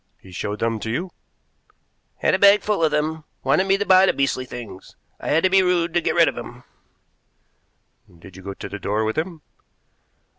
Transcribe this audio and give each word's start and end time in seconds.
"He 0.19 0.31
showed 0.31 0.57
them 0.57 0.79
to 0.79 0.89
you?" 0.89 1.11
"Had 2.21 2.33
a 2.33 2.39
bag 2.39 2.63
full 2.63 2.83
of 2.83 2.89
them. 2.89 3.23
Wanted 3.43 3.67
me 3.67 3.77
to 3.77 3.85
buy 3.85 4.07
the 4.07 4.13
beastly 4.13 4.45
things. 4.45 4.95
I 5.19 5.27
had 5.27 5.43
to 5.43 5.49
be 5.51 5.61
rude 5.61 5.89
to 5.93 5.99
him 5.99 6.01
to 6.01 6.01
get 6.01 6.15
rid 6.15 6.27
of 6.27 6.35
him." 6.39 6.63
"Did 8.17 8.35
you 8.35 8.41
go 8.41 8.55
to 8.55 8.67
the 8.67 8.79
door 8.79 9.05
with 9.05 9.15
him?" 9.15 9.43